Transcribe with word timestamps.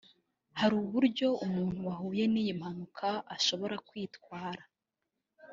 Hari 0.59 0.73
uburyo 0.83 1.27
umuntu 1.45 1.77
wahuye 1.87 2.23
n’iyi 2.31 2.53
mpanuka 2.59 3.09
ashobora 3.35 3.75
kwitwara 3.87 4.61